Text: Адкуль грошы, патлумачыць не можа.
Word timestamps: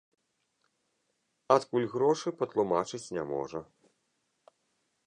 Адкуль 1.57 1.85
грошы, 1.93 2.27
патлумачыць 2.41 3.05
не 3.19 3.23
можа. 3.35 3.59